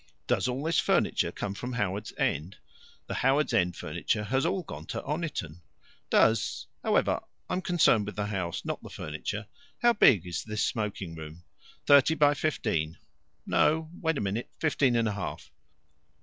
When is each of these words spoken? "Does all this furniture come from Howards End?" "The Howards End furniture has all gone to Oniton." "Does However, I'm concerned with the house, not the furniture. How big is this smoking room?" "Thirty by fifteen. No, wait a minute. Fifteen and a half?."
"Does 0.25 0.47
all 0.47 0.63
this 0.63 0.79
furniture 0.79 1.31
come 1.31 1.53
from 1.53 1.73
Howards 1.73 2.11
End?" 2.17 2.57
"The 3.05 3.13
Howards 3.13 3.53
End 3.53 3.75
furniture 3.75 4.23
has 4.23 4.47
all 4.47 4.63
gone 4.63 4.87
to 4.87 5.01
Oniton." 5.03 5.61
"Does 6.09 6.65
However, 6.83 7.21
I'm 7.47 7.61
concerned 7.61 8.07
with 8.07 8.15
the 8.15 8.25
house, 8.25 8.65
not 8.65 8.81
the 8.81 8.89
furniture. 8.89 9.45
How 9.83 9.93
big 9.93 10.25
is 10.25 10.43
this 10.43 10.63
smoking 10.65 11.13
room?" 11.13 11.43
"Thirty 11.85 12.15
by 12.15 12.33
fifteen. 12.33 12.97
No, 13.45 13.91
wait 14.01 14.17
a 14.17 14.21
minute. 14.21 14.49
Fifteen 14.59 14.95
and 14.95 15.07
a 15.07 15.11
half?." 15.13 15.51